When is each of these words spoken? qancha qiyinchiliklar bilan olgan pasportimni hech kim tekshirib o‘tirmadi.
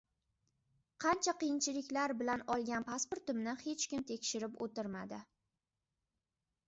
qancha 1.03 1.33
qiyinchiliklar 1.43 2.13
bilan 2.21 2.43
olgan 2.55 2.87
pasportimni 2.87 3.55
hech 3.67 3.87
kim 3.93 4.07
tekshirib 4.13 4.57
o‘tirmadi. 4.67 5.21